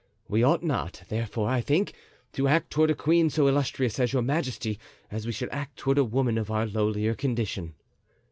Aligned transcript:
We 0.27 0.41
ought 0.41 0.63
not, 0.63 1.03
therefore, 1.09 1.47
I 1.47 1.61
think, 1.61 1.93
to 2.33 2.47
act 2.47 2.71
toward 2.71 2.89
a 2.89 2.95
queen 2.95 3.29
so 3.29 3.47
illustrious 3.47 3.99
as 3.99 4.13
your 4.13 4.23
majesty 4.23 4.79
as 5.11 5.27
we 5.27 5.31
should 5.31 5.49
act 5.51 5.77
toward 5.77 5.99
a 5.99 6.03
woman 6.03 6.39
of 6.39 6.49
our 6.49 6.65
lowlier 6.65 7.13
condition. 7.15 7.75